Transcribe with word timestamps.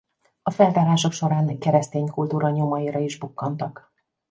A 0.41 0.51
feltárások 0.51 1.11
során 1.11 1.57
keresztény 1.59 2.09
kultúra 2.09 2.49
nyomaira 2.49 2.99
is 2.99 3.17
bukkantak. 3.17 3.93